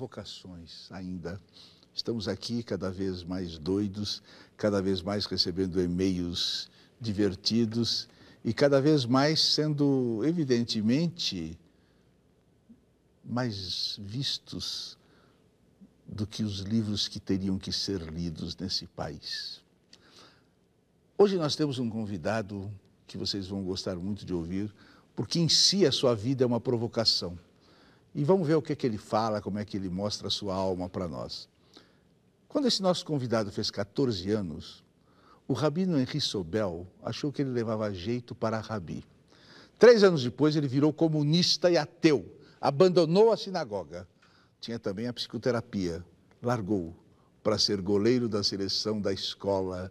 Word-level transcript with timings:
provocações 0.00 0.90
ainda. 0.90 1.38
Estamos 1.92 2.26
aqui 2.26 2.62
cada 2.62 2.90
vez 2.90 3.22
mais 3.22 3.58
doidos, 3.58 4.22
cada 4.56 4.80
vez 4.80 5.02
mais 5.02 5.26
recebendo 5.26 5.78
e-mails 5.78 6.70
divertidos 6.98 8.08
e 8.42 8.54
cada 8.54 8.80
vez 8.80 9.04
mais 9.04 9.38
sendo, 9.40 10.22
evidentemente, 10.24 11.58
mais 13.22 13.98
vistos 14.00 14.96
do 16.06 16.26
que 16.26 16.42
os 16.42 16.60
livros 16.60 17.06
que 17.06 17.20
teriam 17.20 17.58
que 17.58 17.70
ser 17.70 18.00
lidos 18.00 18.56
nesse 18.56 18.86
país. 18.86 19.60
Hoje 21.18 21.36
nós 21.36 21.54
temos 21.54 21.78
um 21.78 21.90
convidado 21.90 22.72
que 23.06 23.18
vocês 23.18 23.48
vão 23.48 23.62
gostar 23.62 23.96
muito 23.96 24.24
de 24.24 24.32
ouvir, 24.32 24.72
porque 25.14 25.38
em 25.38 25.48
si 25.48 25.84
a 25.84 25.92
sua 25.92 26.14
vida 26.14 26.42
é 26.42 26.46
uma 26.46 26.60
provocação. 26.60 27.38
E 28.14 28.24
vamos 28.24 28.46
ver 28.46 28.56
o 28.56 28.62
que, 28.62 28.72
é 28.72 28.76
que 28.76 28.86
ele 28.86 28.98
fala, 28.98 29.40
como 29.40 29.58
é 29.58 29.64
que 29.64 29.76
ele 29.76 29.88
mostra 29.88 30.28
a 30.28 30.30
sua 30.30 30.54
alma 30.54 30.88
para 30.88 31.06
nós. 31.06 31.48
Quando 32.48 32.66
esse 32.66 32.82
nosso 32.82 33.04
convidado 33.04 33.52
fez 33.52 33.70
14 33.70 34.28
anos, 34.32 34.82
o 35.46 35.52
rabino 35.52 35.98
Henri 35.98 36.20
Sobel 36.20 36.86
achou 37.02 37.30
que 37.30 37.42
ele 37.42 37.50
levava 37.50 37.92
jeito 37.94 38.34
para 38.34 38.58
rabi. 38.58 39.04
Três 39.78 40.02
anos 40.02 40.22
depois, 40.22 40.56
ele 40.56 40.66
virou 40.66 40.92
comunista 40.92 41.70
e 41.70 41.76
ateu, 41.76 42.24
abandonou 42.60 43.32
a 43.32 43.36
sinagoga. 43.36 44.06
Tinha 44.60 44.78
também 44.78 45.06
a 45.06 45.12
psicoterapia, 45.12 46.04
largou 46.42 46.94
para 47.42 47.58
ser 47.58 47.80
goleiro 47.80 48.28
da 48.28 48.42
seleção 48.42 49.00
da 49.00 49.12
escola. 49.12 49.90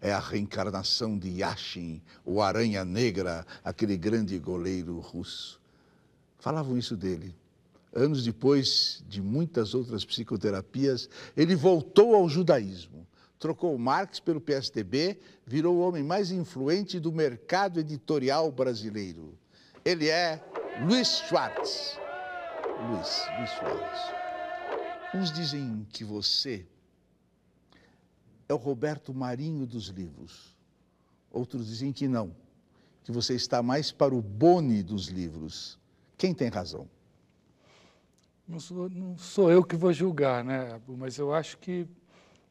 É 0.00 0.12
a 0.12 0.18
reencarnação 0.18 1.16
de 1.16 1.28
Yashin, 1.28 2.02
o 2.24 2.42
Aranha 2.42 2.84
Negra, 2.84 3.46
aquele 3.62 3.96
grande 3.96 4.38
goleiro 4.38 4.98
russo. 4.98 5.60
Falavam 6.38 6.76
isso 6.76 6.96
dele. 6.96 7.34
Anos 7.94 8.24
depois 8.24 9.04
de 9.06 9.20
muitas 9.20 9.74
outras 9.74 10.04
psicoterapias, 10.04 11.10
ele 11.36 11.54
voltou 11.54 12.14
ao 12.14 12.28
judaísmo. 12.28 13.06
Trocou 13.38 13.76
Marx 13.76 14.18
pelo 14.18 14.40
PSDB, 14.40 15.18
virou 15.44 15.76
o 15.76 15.80
homem 15.80 16.02
mais 16.02 16.30
influente 16.30 16.98
do 16.98 17.12
mercado 17.12 17.80
editorial 17.80 18.50
brasileiro. 18.50 19.36
Ele 19.84 20.08
é 20.08 20.42
Luiz 20.86 21.22
Schwartz. 21.28 21.98
Luiz, 22.88 23.24
Luiz 23.38 23.50
Schwartz. 23.50 24.22
Uns 25.14 25.30
dizem 25.30 25.86
que 25.90 26.02
você 26.02 26.64
é 28.48 28.54
o 28.54 28.56
Roberto 28.56 29.12
Marinho 29.12 29.66
dos 29.66 29.88
livros. 29.88 30.56
Outros 31.30 31.66
dizem 31.66 31.92
que 31.92 32.08
não, 32.08 32.34
que 33.04 33.12
você 33.12 33.34
está 33.34 33.62
mais 33.62 33.92
para 33.92 34.14
o 34.14 34.22
Boni 34.22 34.82
dos 34.82 35.08
livros. 35.08 35.78
Quem 36.16 36.32
tem 36.32 36.48
razão? 36.48 36.88
Não 38.46 38.58
sou, 38.60 38.88
não 38.88 39.16
sou 39.16 39.50
eu 39.50 39.64
que 39.64 39.76
vou 39.76 39.92
julgar, 39.92 40.44
né? 40.44 40.80
Mas 40.88 41.18
eu 41.18 41.32
acho 41.32 41.58
que 41.58 41.86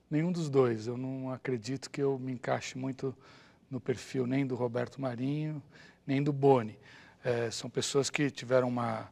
nenhum 0.09 0.31
dos 0.31 0.49
dois. 0.49 0.87
Eu 0.87 0.97
não 0.97 1.31
acredito 1.31 1.89
que 1.89 2.01
eu 2.01 2.17
me 2.19 2.33
encaixe 2.33 2.77
muito 2.77 3.15
no 3.69 3.79
perfil 3.79 4.27
nem 4.27 4.45
do 4.45 4.55
Roberto 4.55 4.99
Marinho, 4.99 5.61
nem 6.05 6.21
do 6.21 6.33
Boni. 6.33 6.77
É, 7.23 7.49
são 7.51 7.69
pessoas 7.69 8.09
que 8.09 8.29
tiveram 8.29 8.67
uma 8.67 9.09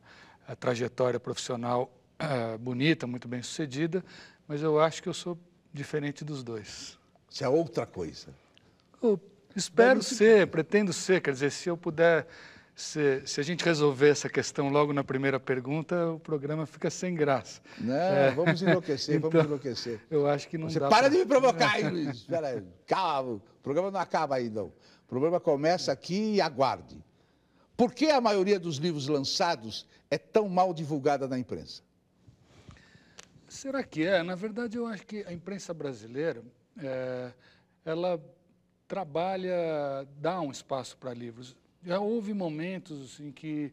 trajetória 0.60 1.20
profissional 1.20 1.92
é, 2.18 2.58
bonita, 2.58 3.08
muito 3.08 3.28
bem 3.28 3.42
sucedida, 3.42 4.04
mas 4.48 4.62
eu 4.62 4.80
acho 4.80 5.02
que 5.02 5.08
eu 5.08 5.14
sou 5.14 5.38
diferente 5.72 6.26
dos 6.26 6.44
dois. 6.44 6.98
Você 7.30 7.44
é 7.44 7.50
outra 7.50 7.86
coisa. 7.86 8.34
Eu 9.02 9.20
espero 9.56 10.02
ser, 10.02 10.48
pretendo 10.48 10.92
ser. 10.92 11.22
Quer 11.22 11.32
dizer, 11.32 11.52
se 11.52 11.70
eu 11.70 11.78
puder 11.78 12.28
se, 12.80 13.22
se, 13.26 13.42
a 13.42 13.44
gente 13.44 13.66
resolver 13.66 14.10
essa 14.10 14.30
questão 14.30 14.70
logo 14.70 14.94
na 14.94 15.04
primeira 15.04 15.38
pergunta, 15.38 16.12
o 16.12 16.20
programa 16.20 16.66
fica 16.66 16.90
sem 16.90 17.14
graça. 17.14 17.62
Não, 17.78 17.94
é. 17.94 18.32
vamos 18.32 18.62
enlouquecer, 18.62 19.18
então, 19.18 19.30
vamos 19.30 19.46
enlouquecer. 19.46 20.00
Eu 20.10 20.26
acho 20.26 20.48
que 20.48 20.58
não 20.58 20.70
Você 20.70 20.80
dá 20.80 20.88
para 20.88 21.00
pra... 21.00 21.10
de 21.10 21.18
me 21.18 21.26
provocar, 21.26 21.78
hein, 21.78 21.90
Luiz? 21.92 22.18
Espera 22.20 22.48
aí, 22.48 22.64
calma, 22.88 23.34
o 23.34 23.42
programa 23.62 23.92
não 23.92 24.00
acaba 24.00 24.36
ainda. 24.36 24.64
O 24.64 24.74
programa 25.10 25.42
começa 25.42 25.92
aqui 25.92 26.36
e 26.36 26.42
aguarde. 26.42 26.98
Por 27.76 27.94
que 27.94 28.10
a 28.10 28.22
maioria 28.22 28.58
dos 28.58 28.78
livros 28.78 29.10
lançados 29.10 29.86
é 30.10 30.18
tão 30.18 30.48
mal 30.48 30.74
divulgada 30.74 31.28
na 31.28 31.38
imprensa? 31.38 31.84
Será 33.50 33.84
que 33.84 34.06
é? 34.06 34.24
Na 34.24 34.36
verdade, 34.36 34.78
eu 34.78 34.88
acho 34.88 35.06
que 35.06 35.24
a 35.26 35.34
imprensa 35.34 35.74
brasileira, 35.74 36.42
é, 36.82 37.34
ela 37.84 38.24
trabalha, 38.88 40.08
dá 40.18 40.40
um 40.40 40.50
espaço 40.50 40.98
para 40.98 41.14
livros 41.14 41.58
já 41.84 42.00
houve 42.00 42.34
momentos 42.34 43.20
em 43.20 43.32
que 43.32 43.72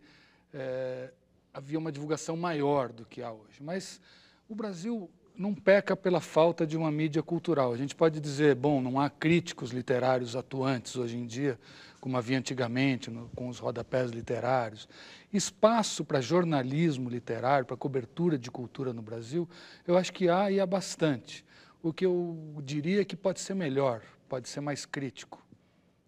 é, 0.52 1.10
havia 1.52 1.78
uma 1.78 1.90
divulgação 1.90 2.36
maior 2.36 2.92
do 2.92 3.04
que 3.04 3.22
há 3.22 3.32
hoje, 3.32 3.62
mas 3.62 4.00
o 4.48 4.54
Brasil 4.54 5.10
não 5.36 5.54
peca 5.54 5.94
pela 5.94 6.20
falta 6.20 6.66
de 6.66 6.76
uma 6.76 6.90
mídia 6.90 7.22
cultural. 7.22 7.72
A 7.72 7.76
gente 7.76 7.94
pode 7.94 8.20
dizer, 8.20 8.54
bom, 8.54 8.80
não 8.80 8.98
há 8.98 9.10
críticos 9.10 9.70
literários 9.70 10.34
atuantes 10.34 10.96
hoje 10.96 11.16
em 11.16 11.26
dia, 11.26 11.58
como 12.00 12.16
havia 12.16 12.38
antigamente, 12.38 13.10
no, 13.10 13.28
com 13.30 13.48
os 13.48 13.58
rodapés 13.58 14.10
literários. 14.10 14.88
Espaço 15.32 16.04
para 16.04 16.20
jornalismo 16.20 17.10
literário, 17.10 17.66
para 17.66 17.76
cobertura 17.76 18.38
de 18.38 18.50
cultura 18.50 18.92
no 18.92 19.02
Brasil, 19.02 19.48
eu 19.86 19.96
acho 19.98 20.12
que 20.12 20.28
há 20.28 20.50
e 20.50 20.58
há 20.58 20.66
bastante. 20.66 21.44
O 21.82 21.92
que 21.92 22.06
eu 22.06 22.36
diria 22.62 23.02
é 23.02 23.04
que 23.04 23.16
pode 23.16 23.40
ser 23.40 23.54
melhor, 23.54 24.02
pode 24.28 24.48
ser 24.48 24.60
mais 24.60 24.86
crítico, 24.86 25.44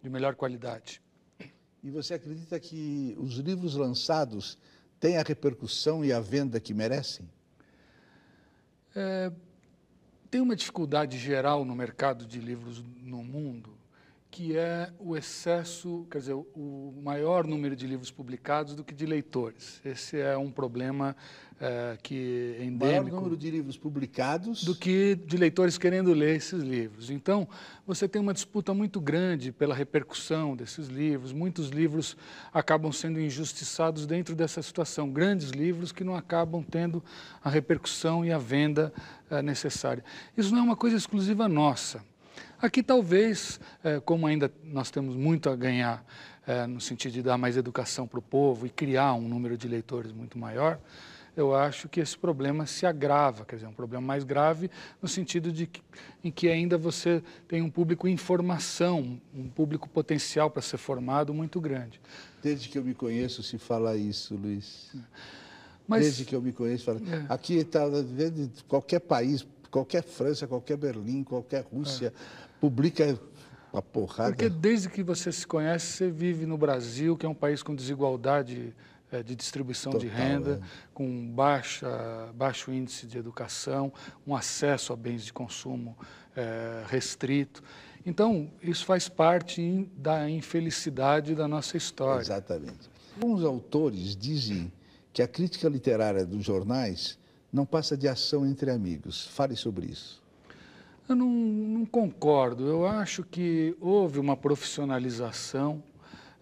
de 0.02 0.08
melhor 0.08 0.34
qualidade. 0.34 1.02
E 1.82 1.90
você 1.90 2.14
acredita 2.14 2.58
que 2.58 3.14
os 3.18 3.36
livros 3.36 3.74
lançados 3.74 4.58
têm 4.98 5.16
a 5.16 5.22
repercussão 5.22 6.04
e 6.04 6.12
a 6.12 6.20
venda 6.20 6.58
que 6.58 6.74
merecem? 6.74 7.28
É, 8.96 9.30
tem 10.30 10.40
uma 10.40 10.56
dificuldade 10.56 11.16
geral 11.18 11.64
no 11.64 11.74
mercado 11.74 12.26
de 12.26 12.40
livros 12.40 12.84
no 13.00 13.22
mundo, 13.22 13.77
que 14.30 14.56
é 14.56 14.90
o 14.98 15.16
excesso, 15.16 16.06
quer 16.10 16.18
dizer, 16.18 16.34
o 16.34 16.94
maior 17.02 17.46
número 17.46 17.74
de 17.74 17.86
livros 17.86 18.10
publicados 18.10 18.74
do 18.74 18.84
que 18.84 18.94
de 18.94 19.06
leitores. 19.06 19.80
Esse 19.84 20.20
é 20.20 20.36
um 20.36 20.50
problema 20.50 21.16
é, 21.58 21.98
que 22.02 22.56
é 22.58 22.64
endêmico. 22.64 23.04
Maior 23.04 23.22
número 23.22 23.36
de 23.36 23.50
livros 23.50 23.76
publicados. 23.76 24.62
Do 24.64 24.74
que 24.74 25.14
de 25.14 25.36
leitores 25.36 25.78
querendo 25.78 26.12
ler 26.12 26.36
esses 26.36 26.62
livros. 26.62 27.10
Então, 27.10 27.48
você 27.86 28.06
tem 28.06 28.20
uma 28.20 28.34
disputa 28.34 28.74
muito 28.74 29.00
grande 29.00 29.50
pela 29.50 29.74
repercussão 29.74 30.54
desses 30.54 30.88
livros. 30.88 31.32
Muitos 31.32 31.70
livros 31.70 32.16
acabam 32.52 32.92
sendo 32.92 33.18
injustiçados 33.20 34.06
dentro 34.06 34.36
dessa 34.36 34.62
situação. 34.62 35.10
Grandes 35.10 35.50
livros 35.50 35.90
que 35.90 36.04
não 36.04 36.14
acabam 36.14 36.62
tendo 36.62 37.02
a 37.42 37.48
repercussão 37.48 38.24
e 38.24 38.30
a 38.30 38.38
venda 38.38 38.92
é, 39.30 39.40
necessária. 39.40 40.04
Isso 40.36 40.52
não 40.52 40.60
é 40.60 40.62
uma 40.62 40.76
coisa 40.76 40.96
exclusiva 40.96 41.48
nossa. 41.48 42.04
Aqui, 42.60 42.82
talvez, 42.82 43.60
é, 43.84 44.00
como 44.00 44.26
ainda 44.26 44.50
nós 44.64 44.90
temos 44.90 45.14
muito 45.14 45.48
a 45.48 45.56
ganhar 45.56 46.04
é, 46.46 46.66
no 46.66 46.80
sentido 46.80 47.12
de 47.12 47.22
dar 47.22 47.38
mais 47.38 47.56
educação 47.56 48.06
para 48.06 48.18
o 48.18 48.22
povo 48.22 48.66
e 48.66 48.70
criar 48.70 49.14
um 49.14 49.28
número 49.28 49.56
de 49.56 49.68
leitores 49.68 50.12
muito 50.12 50.38
maior, 50.38 50.80
eu 51.36 51.54
acho 51.54 51.88
que 51.88 52.00
esse 52.00 52.18
problema 52.18 52.66
se 52.66 52.84
agrava, 52.84 53.44
quer 53.44 53.56
dizer, 53.56 53.68
um 53.68 53.72
problema 53.72 54.04
mais 54.04 54.24
grave 54.24 54.68
no 55.00 55.06
sentido 55.06 55.52
de 55.52 55.68
que, 55.68 55.80
em 56.24 56.32
que 56.32 56.48
ainda 56.48 56.76
você 56.76 57.22
tem 57.46 57.62
um 57.62 57.70
público 57.70 58.08
em 58.08 58.16
formação, 58.16 59.20
um 59.32 59.48
público 59.48 59.88
potencial 59.88 60.50
para 60.50 60.60
ser 60.62 60.78
formado 60.78 61.32
muito 61.32 61.60
grande. 61.60 62.00
Desde 62.42 62.68
que 62.68 62.76
eu 62.76 62.82
me 62.82 62.92
conheço 62.92 63.40
se 63.44 63.56
fala 63.56 63.96
isso, 63.96 64.34
Luiz. 64.34 64.90
Mas, 65.86 66.02
Desde 66.02 66.24
que 66.24 66.34
eu 66.34 66.42
me 66.42 66.52
conheço, 66.52 66.84
fala. 66.84 67.00
É. 67.00 67.32
Aqui 67.32 67.58
está 67.58 67.82
qualquer 68.66 69.00
país, 69.00 69.46
qualquer 69.70 70.02
França, 70.02 70.46
qualquer 70.46 70.76
Berlim, 70.76 71.24
qualquer 71.24 71.64
Rússia, 71.64 72.08
é. 72.08 72.12
publica 72.60 73.18
a 73.72 73.82
porrada. 73.82 74.30
Porque 74.30 74.48
desde 74.48 74.88
que 74.88 75.02
você 75.02 75.30
se 75.30 75.46
conhece, 75.46 75.86
você 75.86 76.10
vive 76.10 76.46
no 76.46 76.56
Brasil, 76.56 77.16
que 77.16 77.26
é 77.26 77.28
um 77.28 77.34
país 77.34 77.62
com 77.62 77.74
desigualdade 77.74 78.74
é, 79.10 79.22
de 79.22 79.34
distribuição 79.34 79.92
Total, 79.92 80.08
de 80.08 80.14
renda, 80.14 80.60
é. 80.62 80.88
com 80.92 81.28
baixa, 81.28 81.88
baixo 82.34 82.72
índice 82.72 83.06
de 83.06 83.18
educação, 83.18 83.92
um 84.26 84.34
acesso 84.34 84.92
a 84.92 84.96
bens 84.96 85.24
de 85.24 85.32
consumo 85.32 85.96
é, 86.36 86.84
restrito. 86.88 87.62
Então, 88.04 88.50
isso 88.62 88.84
faz 88.84 89.08
parte 89.08 89.88
da 89.96 90.28
infelicidade 90.30 91.34
da 91.34 91.46
nossa 91.46 91.76
história. 91.76 92.20
Exatamente. 92.20 92.90
Alguns 93.16 93.44
autores 93.44 94.16
dizem 94.16 94.72
que 95.12 95.20
a 95.20 95.28
crítica 95.28 95.68
literária 95.68 96.24
dos 96.24 96.44
jornais 96.44 97.18
não 97.52 97.64
passa 97.64 97.96
de 97.96 98.08
ação 98.08 98.46
entre 98.46 98.70
amigos. 98.70 99.26
Fale 99.26 99.56
sobre 99.56 99.86
isso. 99.86 100.22
Eu 101.08 101.16
não, 101.16 101.30
não 101.30 101.86
concordo. 101.86 102.66
Eu 102.66 102.86
acho 102.86 103.24
que 103.24 103.74
houve 103.80 104.18
uma 104.18 104.36
profissionalização 104.36 105.82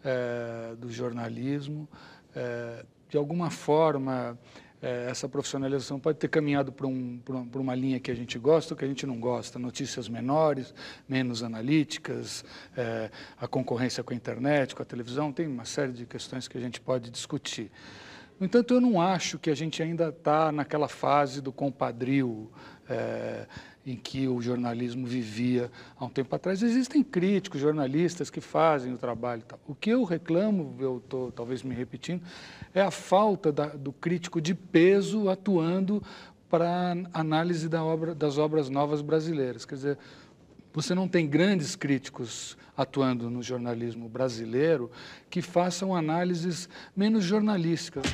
é, 0.05 0.75
do 0.76 0.91
jornalismo 0.91 1.88
é, 2.35 2.85
de 3.08 3.17
alguma 3.17 3.50
forma, 3.50 4.38
é, 4.82 5.06
essa 5.08 5.29
profissionalização 5.29 5.99
pode 5.99 6.19
ter 6.19 6.29
caminhado 6.29 6.70
para 6.70 6.87
um, 6.87 7.20
um, 7.31 7.61
uma 7.61 7.75
linha 7.75 7.99
que 7.99 8.11
a 8.11 8.14
gente 8.14 8.38
gosta 8.38 8.75
ou 8.75 8.79
que 8.79 8.85
a 8.85 8.88
gente 8.88 9.06
não 9.06 9.19
gosta. 9.19 9.58
Notícias 9.58 10.08
menores, 10.08 10.75
menos 11.08 11.43
analíticas, 11.43 12.44
a 13.41 13.49
concorrência 13.49 14.05
com 14.05 14.12
a 14.12 14.17
internet, 14.17 14.75
com 14.75 14.82
a 14.82 14.85
televisão, 14.85 15.32
tem 15.32 15.47
uma 15.47 15.64
série 15.64 15.93
de 15.93 16.05
questões 16.05 16.47
que 16.47 16.58
a 16.58 16.61
gente 16.61 16.81
pode 16.81 17.11
discutir. 17.11 17.70
No 18.38 18.44
entanto, 18.44 18.75
eu 18.75 18.81
não 18.81 19.00
acho 19.00 19.38
que 19.38 19.49
a 19.49 19.55
gente 19.55 19.83
ainda 19.83 20.09
está 20.09 20.53
naquela 20.53 20.88
fase 20.88 21.41
do 21.41 21.50
compadrio 21.50 22.50
é, 22.88 23.47
em 23.85 23.97
que 23.97 24.29
o 24.29 24.43
jornalismo 24.43 25.06
vivia 25.06 25.71
há 25.99 26.05
um 26.05 26.09
tempo 26.09 26.35
atrás. 26.35 26.62
Existem 26.62 27.03
críticos, 27.03 27.61
jornalistas 27.61 28.29
que 28.29 28.41
fazem 28.41 28.93
o 28.93 28.99
trabalho. 28.99 29.43
O 29.67 29.75
que 29.75 29.91
eu 29.91 30.05
reclamo, 30.05 30.77
eu 30.81 30.99
estou 30.99 31.33
talvez 31.33 31.62
me 31.62 31.75
repetindo, 31.75 32.23
é 32.75 32.83
a 32.83 32.91
falta 32.91 33.50
da, 33.50 33.67
do 33.69 33.93
crítico 33.93 34.41
de 34.41 34.55
peso 34.55 35.31
atuando 35.31 36.03
para 36.50 36.94
análise 37.12 37.69
da 37.69 37.82
obra, 37.82 38.15
das 38.15 38.39
obras 38.39 38.69
novas 38.69 39.00
brasileiras. 39.00 39.65
Quer 39.65 39.75
dizer, 39.77 39.99
você 40.76 40.94
não 40.94 41.08
tem 41.08 41.26
grandes 41.26 41.75
críticos 41.75 42.55
atuando 42.76 43.31
no 43.31 43.43
jornalismo 43.43 44.11
brasileiro 44.11 44.90
que 45.31 45.40
façam 45.40 45.96
análises 45.96 46.69
menos 46.94 47.25
jornalísticas. 47.25 48.05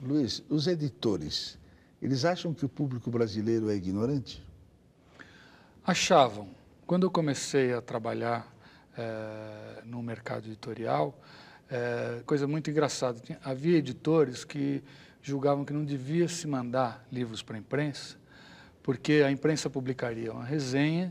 Luiz, 0.00 0.44
os 0.48 0.68
editores, 0.68 1.58
eles 2.00 2.24
acham 2.24 2.54
que 2.54 2.64
o 2.64 2.68
público 2.68 3.10
brasileiro 3.10 3.68
é 3.68 3.74
ignorante? 3.74 4.40
Achavam. 5.84 6.62
Quando 6.86 7.06
eu 7.06 7.10
comecei 7.10 7.72
a 7.72 7.80
trabalhar 7.80 8.46
é, 8.98 9.82
no 9.86 10.02
mercado 10.02 10.46
editorial, 10.46 11.18
é, 11.70 12.20
coisa 12.26 12.46
muito 12.46 12.70
engraçada, 12.70 13.18
tinha, 13.20 13.38
havia 13.42 13.78
editores 13.78 14.44
que 14.44 14.84
julgavam 15.22 15.64
que 15.64 15.72
não 15.72 15.82
devia 15.82 16.28
se 16.28 16.46
mandar 16.46 17.02
livros 17.10 17.42
para 17.42 17.56
a 17.56 17.58
imprensa, 17.58 18.18
porque 18.82 19.22
a 19.26 19.30
imprensa 19.30 19.70
publicaria 19.70 20.30
uma 20.30 20.44
resenha 20.44 21.10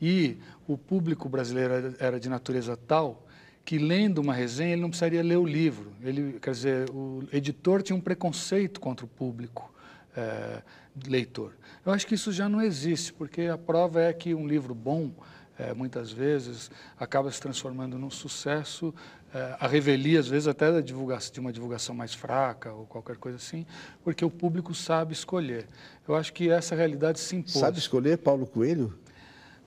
e 0.00 0.38
o 0.66 0.78
público 0.78 1.28
brasileiro 1.28 1.94
era 1.98 2.18
de 2.18 2.30
natureza 2.30 2.74
tal 2.74 3.26
que 3.62 3.76
lendo 3.76 4.22
uma 4.22 4.32
resenha 4.32 4.72
ele 4.72 4.80
não 4.80 4.88
precisaria 4.88 5.22
ler 5.22 5.36
o 5.36 5.44
livro. 5.44 5.92
Ele, 6.02 6.38
quer 6.40 6.52
dizer, 6.52 6.90
o 6.90 7.24
editor 7.30 7.82
tinha 7.82 7.96
um 7.96 8.00
preconceito 8.00 8.80
contra 8.80 9.04
o 9.04 9.08
público 9.08 9.73
é, 10.16 10.62
leitor. 11.06 11.52
Eu 11.84 11.92
acho 11.92 12.06
que 12.06 12.14
isso 12.14 12.32
já 12.32 12.48
não 12.48 12.62
existe, 12.62 13.12
porque 13.12 13.42
a 13.42 13.58
prova 13.58 14.00
é 14.00 14.12
que 14.12 14.34
um 14.34 14.46
livro 14.46 14.74
bom, 14.74 15.12
é, 15.58 15.74
muitas 15.74 16.10
vezes, 16.10 16.70
acaba 16.98 17.30
se 17.30 17.40
transformando 17.40 17.98
num 17.98 18.10
sucesso, 18.10 18.94
é, 19.32 19.56
a 19.58 19.66
revelia, 19.66 20.20
às 20.20 20.28
vezes, 20.28 20.46
até 20.46 20.70
da 20.70 20.80
divulgação, 20.80 21.32
de 21.32 21.40
uma 21.40 21.52
divulgação 21.52 21.94
mais 21.94 22.14
fraca 22.14 22.72
ou 22.72 22.86
qualquer 22.86 23.16
coisa 23.16 23.36
assim, 23.36 23.66
porque 24.02 24.24
o 24.24 24.30
público 24.30 24.74
sabe 24.74 25.12
escolher. 25.12 25.66
Eu 26.06 26.14
acho 26.14 26.32
que 26.32 26.50
essa 26.50 26.74
realidade 26.74 27.18
se 27.18 27.36
impôs. 27.36 27.54
Sabe 27.54 27.78
escolher 27.78 28.18
Paulo 28.18 28.46
Coelho? 28.46 28.96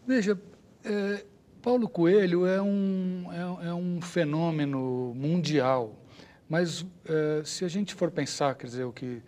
Veja, 0.05 0.39
Paulo 1.61 1.89
Coelho 1.89 2.45
é 2.45 2.61
um, 2.61 3.25
é, 3.61 3.67
é 3.67 3.73
um 3.73 3.99
fenômeno 4.01 5.13
mundial, 5.13 5.93
mas 6.47 6.85
se 7.43 7.65
a 7.65 7.67
gente 7.67 7.93
for 7.93 8.09
pensar, 8.09 8.55
quer 8.55 8.67
dizer, 8.67 8.85
o 8.85 8.93
que 8.93 9.21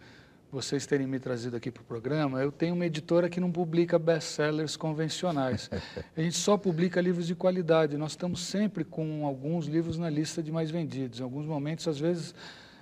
vocês 0.51 0.85
terem 0.85 1.05
me 1.05 1.19
trazido 1.19 1.55
aqui 1.55 1.69
para 1.69 1.81
o 1.81 1.85
programa, 1.85 2.41
eu 2.41 2.51
tenho 2.51 2.73
uma 2.73 2.85
editora 2.85 3.29
que 3.29 3.39
não 3.39 3.51
publica 3.51 3.99
best-sellers 3.99 4.75
convencionais. 4.75 5.69
A 6.17 6.21
gente 6.21 6.37
só 6.37 6.57
publica 6.57 6.99
livros 6.99 7.27
de 7.27 7.35
qualidade. 7.35 7.97
Nós 7.97 8.11
estamos 8.11 8.41
sempre 8.41 8.83
com 8.83 9.25
alguns 9.25 9.67
livros 9.67 9.97
na 9.97 10.09
lista 10.09 10.41
de 10.41 10.51
mais 10.51 10.71
vendidos. 10.71 11.19
Em 11.19 11.23
alguns 11.23 11.45
momentos, 11.45 11.87
às 11.87 11.99
vezes, 11.99 12.33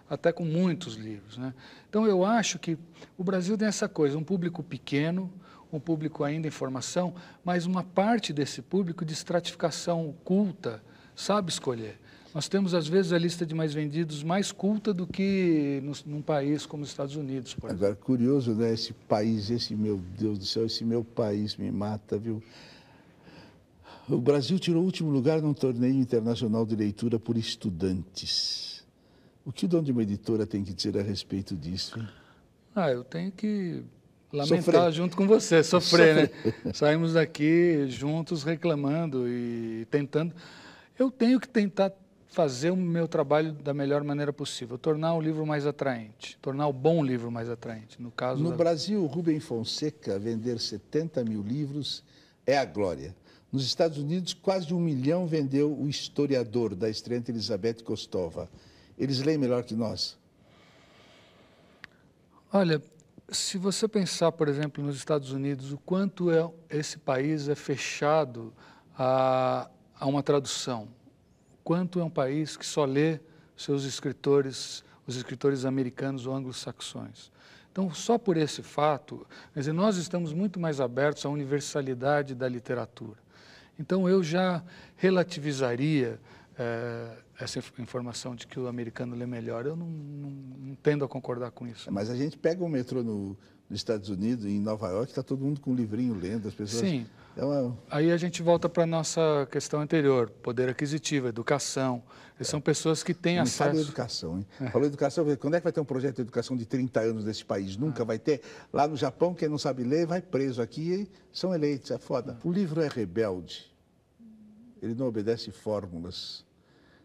até 0.10 0.32
com 0.32 0.46
muitos 0.46 0.96
livros. 0.96 1.38
Né? 1.38 1.54
Então, 1.90 2.08
eu 2.08 2.24
acho 2.24 2.58
que 2.58 2.78
o 3.18 3.24
Brasil 3.24 3.58
tem 3.58 3.68
essa 3.68 3.90
coisa, 3.90 4.18
um 4.18 4.24
público 4.24 4.64
pequeno, 4.64 5.32
um 5.72 5.80
público 5.80 6.24
ainda 6.24 6.48
em 6.48 6.52
formação, 6.52 7.14
mas 7.44 7.66
uma 7.66 7.84
parte 7.84 8.32
desse 8.32 8.62
público 8.62 9.04
de 9.04 9.12
estratificação 9.12 10.16
culta 10.24 10.82
sabe 11.14 11.52
escolher. 11.52 12.00
Nós 12.34 12.48
temos, 12.48 12.74
às 12.74 12.88
vezes, 12.88 13.14
a 13.14 13.18
lista 13.18 13.46
de 13.46 13.56
mais 13.56 13.74
vendidos 13.74 14.22
mais 14.22 14.52
culta 14.52 14.94
do 14.94 15.08
que 15.08 15.82
no, 15.84 15.94
num 16.06 16.22
país 16.22 16.66
como 16.66 16.84
os 16.84 16.90
Estados 16.90 17.16
Unidos, 17.16 17.54
por 17.54 17.72
Agora, 17.72 17.96
curioso, 17.96 18.54
né? 18.54 18.74
Esse 18.74 18.94
país, 18.94 19.50
esse 19.50 19.76
meu 19.76 19.98
Deus 20.18 20.38
do 20.38 20.46
céu, 20.46 20.66
esse 20.66 20.84
meu 20.84 21.04
país 21.04 21.56
me 21.56 21.72
mata, 21.72 22.18
viu? 22.18 22.44
O 24.10 24.20
Brasil 24.20 24.58
tirou 24.58 24.82
o 24.82 24.86
último 24.86 25.10
lugar 25.10 25.42
num 25.42 25.54
torneio 25.54 25.96
internacional 25.96 26.66
de 26.66 26.76
leitura 26.76 27.20
por 27.20 27.38
estudantes. 27.38 28.86
O 29.46 29.52
que 29.52 29.66
o 29.66 29.68
dono 29.68 29.84
de 29.84 29.92
uma 29.92 30.04
editora 30.04 30.46
tem 30.46 30.64
que 30.64 30.74
dizer 30.74 30.98
a 30.98 31.02
respeito 31.02 31.56
disso? 31.56 32.00
Ah, 32.76 32.92
eu 32.92 33.04
tenho 33.04 33.32
que 33.32 33.84
lamentar 34.32 34.64
sofrer. 34.64 34.92
junto 34.92 35.18
com 35.18 35.26
você, 35.26 35.64
sofrer, 35.64 36.30
sofrer, 36.30 36.56
né? 36.66 36.72
Saímos 36.74 37.14
daqui 37.14 37.88
juntos 37.88 38.44
reclamando 38.44 39.28
e 39.28 39.88
tentando. 39.90 40.34
Eu 40.98 41.12
tenho 41.12 41.40
que 41.40 41.48
tentar 41.48 41.92
fazer 42.38 42.70
o 42.70 42.78
meu 42.78 43.08
trabalho 43.08 43.52
da 43.52 43.74
melhor 43.74 44.04
maneira 44.04 44.32
possível, 44.32 44.78
tornar 44.78 45.16
o 45.16 45.20
livro 45.20 45.44
mais 45.44 45.66
atraente, 45.66 46.38
tornar 46.40 46.68
o 46.68 46.72
bom 46.72 47.04
livro 47.04 47.32
mais 47.32 47.50
atraente. 47.50 48.00
No 48.00 48.12
caso 48.12 48.44
no 48.44 48.52
da... 48.52 48.56
Brasil, 48.56 49.04
Rubem 49.08 49.40
Fonseca 49.40 50.20
vender 50.20 50.60
70 50.60 51.26
mil 51.26 51.42
livros 51.42 52.04
é 52.46 52.56
a 52.56 52.64
glória. 52.64 53.16
Nos 53.52 53.66
Estados 53.66 53.98
Unidos, 53.98 54.36
quase 54.36 54.72
um 54.72 54.80
milhão 54.80 55.26
vendeu 55.26 55.76
o 55.76 55.90
historiador 55.90 56.76
da 56.76 56.88
estreante 56.88 57.32
Elizabeth 57.32 57.82
Kostova. 57.84 58.48
Eles 59.00 59.20
leem 59.24 59.40
melhor 59.40 59.64
que 59.64 59.74
nós? 59.74 60.16
Olha, 62.54 62.80
se 63.30 63.58
você 63.58 63.88
pensar, 63.88 64.32
por 64.32 64.48
exemplo, 64.48 64.84
nos 64.84 64.96
Estados 64.96 65.32
Unidos, 65.32 65.72
o 65.72 65.78
quanto 65.80 66.30
é, 66.30 66.48
esse 66.70 67.00
país 67.00 67.50
é 67.50 67.56
fechado 67.56 68.54
a, 68.96 69.72
a 70.00 70.06
uma 70.06 70.22
tradução, 70.22 70.88
quanto 71.68 72.00
é 72.00 72.04
um 72.06 72.10
país 72.10 72.56
que 72.56 72.66
só 72.66 72.86
lê 72.86 73.20
seus 73.58 73.84
escritores, 73.84 74.86
os 75.06 75.18
escritores 75.18 75.66
americanos 75.66 76.26
ou 76.26 76.34
anglo-saxões. 76.34 77.30
Então, 77.70 77.94
só 77.94 78.18
por 78.18 78.38
esse 78.38 78.64
fato, 78.64 79.28
dizer, 79.54 79.74
nós 79.74 79.98
estamos 79.98 80.32
muito 80.32 80.62
mais 80.62 80.80
abertos 80.80 81.26
à 81.26 81.30
universalidade 81.30 82.34
da 82.34 82.48
literatura. 82.48 83.18
Então, 83.78 84.08
eu 84.08 84.24
já 84.24 84.64
relativizaria 84.96 86.22
é, 86.58 87.18
essa 87.38 87.60
informação 87.80 88.34
de 88.34 88.48
que 88.48 88.58
o 88.58 88.70
americano 88.70 89.14
lê 89.14 89.26
melhor. 89.26 89.66
Eu 89.66 89.76
não, 89.76 89.90
não, 89.90 90.30
não 90.30 90.76
tendo 90.76 91.04
a 91.04 91.08
concordar 91.10 91.52
com 91.52 91.68
isso. 91.68 91.92
Mas 91.92 92.10
a 92.10 92.16
gente 92.16 92.38
pega 92.38 92.64
o 92.64 92.70
metrô 92.70 93.04
no, 93.04 93.38
nos 93.70 93.78
Estados 93.78 94.08
Unidos, 94.08 94.46
em 94.46 94.58
Nova 94.58 94.88
York, 94.88 95.12
está 95.12 95.22
todo 95.22 95.44
mundo 95.44 95.60
com 95.60 95.72
um 95.72 95.76
livrinho 95.76 96.14
lendo, 96.14 96.48
as 96.48 96.54
pessoas... 96.54 96.88
Sim. 96.88 97.06
Uma... 97.44 97.78
Aí 97.90 98.12
a 98.12 98.18
gente 98.18 98.42
volta 98.42 98.68
para 98.68 98.84
a 98.84 98.88
nossa 98.88 99.48
questão 99.52 99.80
anterior, 99.80 100.30
poder 100.30 100.70
aquisitivo, 100.70 101.28
educação. 101.28 102.04
É. 102.40 102.44
São 102.44 102.60
pessoas 102.60 103.04
que 103.04 103.14
têm 103.14 103.36
Não 103.36 103.44
acesso... 103.44 103.70
Fala 103.70 103.82
educação, 103.82 104.38
hein? 104.38 104.48
É. 104.60 104.70
Falou 104.70 104.88
educação, 104.88 105.26
quando 105.38 105.56
é 105.56 105.60
que 105.60 105.64
vai 105.64 105.74
ter 105.74 105.80
um 105.80 105.86
projeto 105.86 106.16
de 106.16 106.22
educação 106.22 106.56
de 106.56 106.66
30 106.66 107.00
anos 107.00 107.26
nesse 107.26 107.46
país? 107.46 107.78
Nunca 107.78 108.04
é. 108.04 108.06
vai 108.06 108.20
ter. 108.20 108.42
Lá 108.72 108.88
no 108.88 108.96
Japão, 108.96 109.34
quem 109.34 109.50
não 109.50 109.58
sabe 109.58 109.84
ler 109.84 110.06
vai 110.06 110.22
preso. 110.22 110.62
Aqui 110.62 111.10
são 111.32 111.54
eleitos, 111.54 111.92
é 111.92 111.98
foda. 111.98 112.38
O 112.44 112.52
livro 112.52 112.82
é 112.82 112.88
rebelde. 112.88 113.72
Ele 114.82 114.94
não 114.94 115.08
obedece 115.08 115.52
fórmulas. 115.52 116.46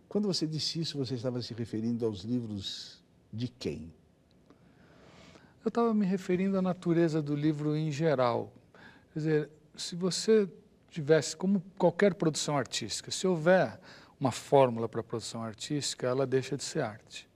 Quando 0.09 0.27
você 0.29 0.47
disse 0.47 0.81
isso, 0.81 0.99
você 0.99 1.15
estava 1.15 1.41
se 1.41 1.55
referindo 1.55 2.05
aos 2.05 2.23
livros 2.23 3.03
de 3.33 3.49
quem? 3.49 3.93
Eu 5.65 5.69
estava 5.69 5.95
me 5.95 6.05
referindo 6.05 6.59
à 6.59 6.63
natureza 6.63 7.23
do 7.23 7.35
livro 7.35 7.75
em 7.77 7.91
geral. 7.91 8.53
Quer 9.13 9.19
dizer, 9.19 9.51
se 9.77 9.95
você 9.95 10.49
tivesse, 10.91 11.37
como 11.37 11.63
qualquer 11.79 12.15
produção 12.15 12.57
artística, 12.57 13.11
se 13.11 13.27
houver 13.27 13.79
uma 14.21 14.31
fórmula 14.31 14.89
para 14.89 15.03
produção 15.03 15.43
artística, 15.43 16.07
ela 16.07 16.27
deixa 16.27 16.57
de 16.57 16.63
ser 16.63 16.83
arte. 16.83 17.29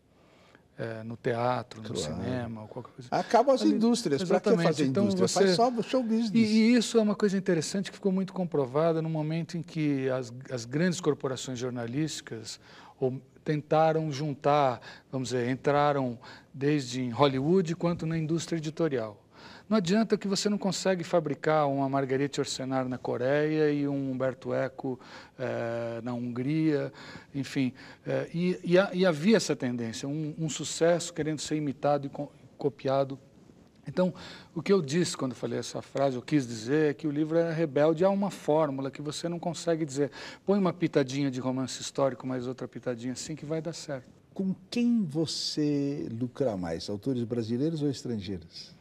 É, 0.79 1.03
no 1.03 1.17
teatro, 1.17 1.81
no 1.81 1.89
claro. 1.89 2.03
cinema, 2.03 2.61
ou 2.61 2.69
qualquer 2.69 2.93
coisa. 2.93 3.09
Acabam 3.11 3.55
as 3.55 3.63
Ali, 3.63 3.71
indústrias. 3.71 4.23
Para 4.23 4.41
que 4.41 4.57
fazer 4.59 4.85
então, 4.85 5.05
indústria? 5.05 5.27
Você... 5.27 5.57
Faz 5.57 5.57
só 5.57 5.83
show 5.83 6.03
business. 6.03 6.31
E, 6.35 6.39
e, 6.39 6.75
isso 6.75 6.99
é 6.99 7.01
uma 7.01 7.15
coisa 7.15 7.35
interessante 7.35 7.91
que 7.91 7.97
ficou 7.97 8.13
muito 8.13 8.35
comprovada 8.35 9.01
no 9.01 9.09
momento 9.09 9.57
em 9.57 9.63
que 9.63 10.07
as, 10.11 10.31
as 10.51 10.67
grandes 10.67 11.01
corporações 11.01 11.59
jornalísticas 11.59 12.61
ou 13.01 13.19
tentaram 13.43 14.13
juntar, 14.13 14.83
vamos 15.11 15.31
dizer, 15.31 15.49
entraram 15.49 16.19
desde 16.53 17.01
em 17.01 17.11
Hollywood 17.11 17.75
quanto 17.75 18.05
na 18.05 18.19
indústria 18.19 18.59
editorial. 18.59 19.19
Não 19.69 19.79
adianta 19.79 20.17
que 20.17 20.29
você 20.29 20.49
não 20.49 20.59
consegue 20.59 21.03
fabricar 21.03 21.69
uma 21.69 21.89
Marguerite 21.89 22.41
Orsenar 22.41 22.89
na 22.89 22.97
Coreia 22.97 23.73
e 23.73 23.89
um 23.89 24.13
Humberto 24.13 24.55
Eco 24.55 24.99
eh, 25.37 26.01
na 26.05 26.15
Hungria, 26.15 26.93
enfim. 27.35 27.73
Eh, 28.07 28.31
e, 28.33 28.61
e, 28.63 28.99
e, 28.99 29.05
havia 29.05 29.37
essa 29.37 29.57
tendência, 29.57 30.09
um, 30.09 30.33
um, 30.39 30.49
sucesso 30.49 31.13
querendo 31.13 31.41
ser 31.41 31.57
imitado 31.57 32.07
e 32.07 32.11
co 32.11 32.31
copiado. 32.57 33.19
Então, 33.89 34.15
o 34.55 34.63
que 34.63 34.73
eu 34.73 34.81
disse 34.81 35.17
quando 35.17 35.35
falei 35.35 35.59
essa 35.59 35.83
frase, 35.83 36.15
eu 36.15 36.23
quis 36.23 36.47
dizer 36.47 36.91
é 36.91 36.95
que 36.95 37.07
o 37.07 37.11
livro 37.11 37.37
é 37.37 37.53
rebelde 37.53 38.05
a 38.05 38.09
uma 38.09 38.31
fórmula 38.31 38.89
que 38.89 39.03
você 39.03 39.29
não 39.29 39.39
consegue 39.39 39.85
dizer. 39.85 40.13
Põe 40.45 40.61
uma 40.61 40.73
pitadinha 40.73 41.31
de 41.31 41.41
romance 41.41 41.83
histórico, 41.83 42.25
mais 42.25 42.47
outra 42.47 42.69
pitadinha 42.69 43.15
assim, 43.15 43.35
que 43.35 43.45
vai 43.45 43.61
dar 43.61 43.73
certo. 43.73 44.09
Com 44.33 44.55
quem 44.71 45.05
você 45.05 46.09
lucra 46.11 46.57
mais, 46.57 46.89
autores 46.89 47.25
brasileiros 47.25 47.83
ou 47.83 47.91
estrangeiros? 47.91 48.76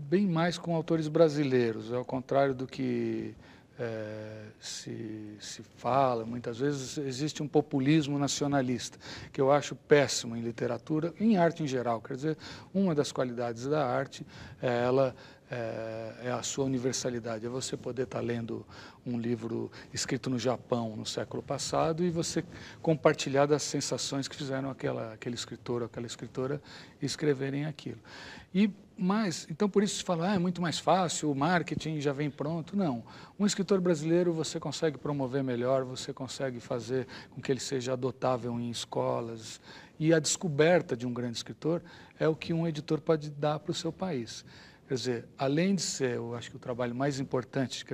Bem 0.00 0.28
mais 0.28 0.56
com 0.56 0.76
autores 0.76 1.08
brasileiros, 1.08 1.92
ao 1.92 2.04
contrário 2.04 2.54
do 2.54 2.68
que 2.68 3.34
é, 3.76 4.44
se, 4.60 5.36
se 5.40 5.60
fala, 5.76 6.24
muitas 6.24 6.60
vezes 6.60 6.96
existe 6.98 7.42
um 7.42 7.48
populismo 7.48 8.16
nacionalista, 8.16 8.96
que 9.32 9.40
eu 9.40 9.50
acho 9.50 9.74
péssimo 9.74 10.36
em 10.36 10.40
literatura, 10.40 11.12
em 11.18 11.36
arte 11.36 11.64
em 11.64 11.66
geral. 11.66 12.00
Quer 12.00 12.14
dizer, 12.14 12.38
uma 12.72 12.94
das 12.94 13.10
qualidades 13.10 13.66
da 13.66 13.84
arte 13.84 14.24
é 14.62 14.84
ela 14.84 15.16
é, 15.50 16.12
é, 16.24 16.30
a 16.30 16.42
sua 16.42 16.64
universalidade, 16.64 17.46
é 17.46 17.48
você 17.48 17.76
poder 17.76 18.02
estar 18.02 18.20
lendo 18.20 18.66
um 19.06 19.18
livro 19.18 19.70
escrito 19.94 20.28
no 20.28 20.38
Japão 20.38 20.94
no 20.94 21.06
século 21.06 21.42
passado 21.42 22.04
e 22.04 22.10
você 22.10 22.44
compartilhar 22.82 23.46
das 23.46 23.62
sensações 23.62 24.28
que 24.28 24.36
fizeram 24.36 24.68
aquela, 24.68 25.14
aquele 25.14 25.34
escritor 25.34 25.80
ou 25.82 25.86
aquela 25.86 26.06
escritora 26.06 26.60
escreverem 27.00 27.64
aquilo. 27.64 27.98
E 28.54 28.70
mais, 28.98 29.46
então 29.48 29.70
por 29.70 29.82
isso 29.82 29.96
se 29.96 30.04
fala, 30.04 30.32
ah, 30.32 30.34
é 30.34 30.38
muito 30.38 30.60
mais 30.60 30.78
fácil, 30.78 31.30
o 31.30 31.34
marketing 31.34 32.00
já 32.00 32.12
vem 32.12 32.28
pronto. 32.28 32.76
Não, 32.76 33.02
um 33.38 33.46
escritor 33.46 33.80
brasileiro 33.80 34.32
você 34.32 34.58
consegue 34.58 34.98
promover 34.98 35.42
melhor, 35.42 35.84
você 35.84 36.12
consegue 36.12 36.60
fazer 36.60 37.06
com 37.30 37.40
que 37.40 37.50
ele 37.50 37.60
seja 37.60 37.92
adotável 37.92 38.52
em 38.58 38.70
escolas. 38.70 39.60
E 40.00 40.12
a 40.12 40.18
descoberta 40.18 40.96
de 40.96 41.06
um 41.06 41.12
grande 41.12 41.36
escritor 41.36 41.82
é 42.18 42.28
o 42.28 42.34
que 42.34 42.52
um 42.52 42.66
editor 42.66 43.00
pode 43.00 43.30
dar 43.30 43.58
para 43.58 43.72
o 43.72 43.74
seu 43.74 43.92
país. 43.92 44.44
Quer 44.88 44.94
dizer, 44.94 45.28
além 45.36 45.74
de 45.74 45.82
ser, 45.82 46.16
eu 46.16 46.34
acho 46.34 46.48
que 46.50 46.56
o 46.56 46.58
trabalho 46.58 46.94
mais 46.94 47.20
importante, 47.20 47.84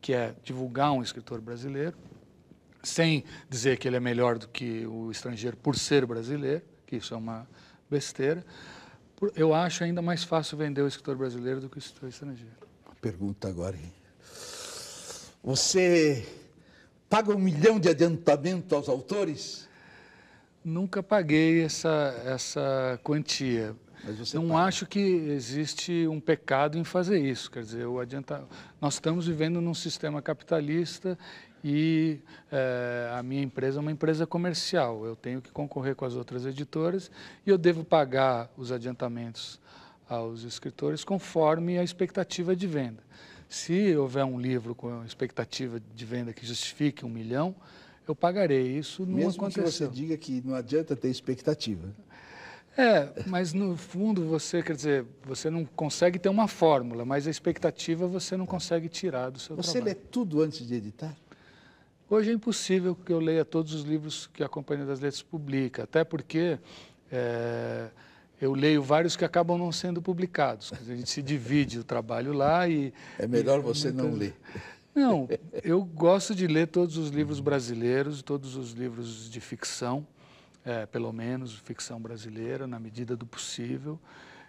que 0.00 0.12
é 0.12 0.32
divulgar 0.44 0.92
um 0.92 1.02
escritor 1.02 1.40
brasileiro, 1.40 1.96
sem 2.80 3.24
dizer 3.50 3.76
que 3.76 3.88
ele 3.88 3.96
é 3.96 4.00
melhor 4.00 4.38
do 4.38 4.46
que 4.46 4.86
o 4.86 5.10
estrangeiro 5.10 5.56
por 5.56 5.76
ser 5.76 6.06
brasileiro, 6.06 6.62
que 6.86 6.94
isso 6.94 7.12
é 7.12 7.16
uma 7.16 7.44
besteira, 7.90 8.46
eu 9.34 9.52
acho 9.52 9.82
ainda 9.82 10.00
mais 10.00 10.22
fácil 10.22 10.56
vender 10.56 10.82
o 10.82 10.86
escritor 10.86 11.16
brasileiro 11.16 11.60
do 11.60 11.68
que 11.68 11.78
o 11.78 11.80
escritor 11.80 12.08
estrangeiro. 12.08 12.54
Uma 12.86 12.94
pergunta 13.00 13.48
agora. 13.48 13.76
Hein? 13.76 13.92
Você 15.42 16.24
paga 17.10 17.34
um 17.34 17.38
milhão 17.38 17.80
de 17.80 17.88
adiantamento 17.88 18.76
aos 18.76 18.88
autores? 18.88 19.68
Nunca 20.64 21.02
paguei 21.02 21.64
essa, 21.64 22.14
essa 22.24 23.00
quantia 23.02 23.74
não 24.34 24.48
paga. 24.48 24.64
acho 24.64 24.86
que 24.86 25.00
existe 25.00 26.06
um 26.08 26.20
pecado 26.20 26.78
em 26.78 26.84
fazer 26.84 27.18
isso. 27.20 27.50
Quer 27.50 27.62
dizer, 27.62 27.86
o 27.86 28.00
adianta... 28.00 28.44
nós 28.80 28.94
estamos 28.94 29.26
vivendo 29.26 29.60
num 29.60 29.74
sistema 29.74 30.20
capitalista 30.20 31.18
e 31.64 32.18
é, 32.50 33.12
a 33.14 33.22
minha 33.22 33.42
empresa 33.42 33.78
é 33.78 33.80
uma 33.80 33.92
empresa 33.92 34.26
comercial. 34.26 35.04
Eu 35.04 35.14
tenho 35.14 35.40
que 35.40 35.52
concorrer 35.52 35.94
com 35.94 36.04
as 36.04 36.14
outras 36.14 36.44
editoras 36.44 37.10
e 37.46 37.50
eu 37.50 37.58
devo 37.58 37.84
pagar 37.84 38.50
os 38.56 38.72
adiantamentos 38.72 39.60
aos 40.08 40.42
escritores 40.42 41.04
conforme 41.04 41.78
a 41.78 41.84
expectativa 41.84 42.54
de 42.56 42.66
venda. 42.66 43.02
Se 43.48 43.94
houver 43.96 44.24
um 44.24 44.40
livro 44.40 44.74
com 44.74 45.04
expectativa 45.04 45.80
de 45.94 46.04
venda 46.04 46.32
que 46.32 46.44
justifique 46.44 47.04
um 47.04 47.08
milhão, 47.08 47.54
eu 48.08 48.14
pagarei. 48.14 48.78
Isso 48.78 49.04
não 49.04 49.14
Mesmo 49.14 49.30
aconteceu. 49.32 49.62
Mesmo 49.62 49.78
que 49.78 49.94
você 49.94 50.00
diga 50.00 50.16
que 50.16 50.42
não 50.44 50.54
adianta 50.54 50.96
ter 50.96 51.08
expectativa. 51.08 51.88
É, 52.76 53.08
mas 53.26 53.52
no 53.52 53.76
fundo 53.76 54.24
você, 54.24 54.62
quer 54.62 54.74
dizer, 54.74 55.04
você 55.24 55.50
não 55.50 55.64
consegue 55.64 56.18
ter 56.18 56.28
uma 56.28 56.48
fórmula, 56.48 57.04
mas 57.04 57.26
a 57.26 57.30
expectativa 57.30 58.06
você 58.06 58.36
não 58.36 58.46
consegue 58.46 58.88
tirar 58.88 59.30
do 59.30 59.38
seu 59.38 59.54
você 59.56 59.72
trabalho. 59.72 59.94
Você 59.94 60.00
lê 60.00 60.06
tudo 60.10 60.40
antes 60.40 60.66
de 60.66 60.74
editar? 60.74 61.14
Hoje 62.08 62.30
é 62.30 62.32
impossível 62.32 62.94
que 62.94 63.12
eu 63.12 63.20
leia 63.20 63.44
todos 63.44 63.74
os 63.74 63.84
livros 63.84 64.26
que 64.26 64.42
a 64.42 64.48
Companhia 64.48 64.84
das 64.84 65.00
Letras 65.00 65.22
publica, 65.22 65.84
até 65.84 66.04
porque 66.04 66.58
é, 67.10 67.88
eu 68.40 68.54
leio 68.54 68.82
vários 68.82 69.16
que 69.16 69.24
acabam 69.24 69.58
não 69.58 69.70
sendo 69.70 70.00
publicados. 70.00 70.72
a 70.72 70.94
gente 70.94 71.10
se 71.10 71.22
divide 71.22 71.78
o 71.78 71.84
trabalho 71.84 72.32
lá 72.32 72.68
e... 72.68 72.92
É 73.18 73.26
melhor 73.26 73.60
e, 73.60 73.62
você 73.62 73.92
muitas... 73.92 74.10
não 74.10 74.18
ler. 74.18 74.34
Não, 74.94 75.28
eu 75.64 75.82
gosto 75.82 76.34
de 76.34 76.46
ler 76.46 76.66
todos 76.66 76.98
os 76.98 77.08
livros 77.08 77.40
brasileiros, 77.40 78.20
todos 78.20 78.56
os 78.56 78.72
livros 78.72 79.30
de 79.30 79.40
ficção, 79.40 80.06
é, 80.64 80.86
pelo 80.86 81.12
menos 81.12 81.54
ficção 81.54 82.00
brasileira, 82.00 82.66
na 82.66 82.78
medida 82.78 83.16
do 83.16 83.26
possível. 83.26 83.98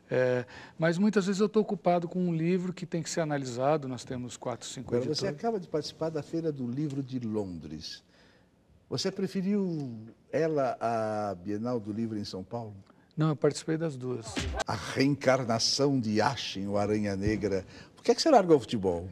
É, 0.10 0.46
mas 0.78 0.98
muitas 0.98 1.26
vezes 1.26 1.40
eu 1.40 1.48
estou 1.48 1.62
ocupado 1.62 2.08
com 2.08 2.20
um 2.20 2.34
livro 2.34 2.74
que 2.74 2.86
tem 2.86 3.02
que 3.02 3.10
ser 3.10 3.22
analisado, 3.22 3.88
nós 3.88 4.04
temos 4.04 4.38
quatro, 4.38 4.68
cinco 4.68 4.90
Agora, 4.90 5.10
editores. 5.10 5.20
Você 5.20 5.28
acaba 5.28 5.60
de 5.60 5.68
participar 5.68 6.10
da 6.10 6.22
Feira 6.22 6.52
do 6.52 6.68
Livro 6.68 7.02
de 7.02 7.20
Londres. 7.20 8.04
Você 8.90 9.12
preferiu 9.12 9.92
ela 10.32 10.78
à 10.80 11.36
Bienal 11.36 11.80
do 11.80 11.92
Livro 11.92 12.18
em 12.18 12.26
São 12.26 12.44
Paulo? 12.44 12.76
Não, 13.16 13.30
eu 13.30 13.36
participei 13.36 13.78
das 13.78 13.96
duas. 13.96 14.34
A 14.68 14.76
reencarnação 14.76 16.00
de 16.00 16.20
Ashen, 16.20 16.68
o 16.68 16.78
Aranha 16.78 17.16
Negra. 17.16 17.66
Por 17.96 18.04
que, 18.04 18.12
é 18.12 18.16
que 18.16 18.22
você 18.22 18.30
largou 18.30 18.58
o 18.58 18.60
futebol? 18.60 19.08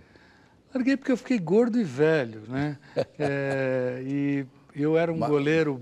Larguei 0.74 0.98
porque 0.98 1.12
eu 1.12 1.18
fiquei 1.18 1.40
gordo 1.40 1.80
e 1.80 1.84
velho, 1.84 2.42
né? 2.48 2.78
é, 3.18 4.04
e 4.06 4.46
eu 4.76 4.98
era 4.98 5.12
um 5.12 5.18
Mas... 5.18 5.30
goleiro 5.30 5.82